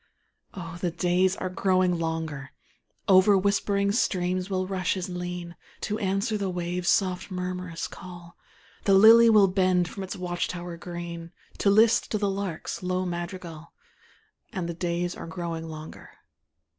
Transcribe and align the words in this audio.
Oh, 0.55 0.79
the 0.81 0.89
days 0.89 1.35
are 1.35 1.47
growing 1.51 1.99
longer; 1.99 2.53
Over 3.07 3.37
whispering 3.37 3.91
streams 3.91 4.49
will 4.49 4.65
rushes 4.65 5.09
lean, 5.09 5.55
To 5.81 5.99
answer 5.99 6.39
the 6.39 6.49
waves' 6.49 6.89
soft 6.89 7.29
murmurous 7.29 7.87
call; 7.87 8.35
The 8.85 8.95
lily 8.95 9.29
will 9.29 9.47
bend 9.47 9.87
from 9.87 10.01
its 10.01 10.15
watch 10.15 10.47
tower 10.47 10.75
green, 10.75 11.31
To 11.59 11.69
list 11.69 12.09
to 12.13 12.17
the 12.17 12.31
lark's 12.31 12.81
low 12.81 13.05
madrigal, 13.05 13.73
And 14.51 14.67
the 14.67 14.73
days 14.73 15.15
are 15.15 15.27
growing 15.27 15.69
longer. 15.69 16.09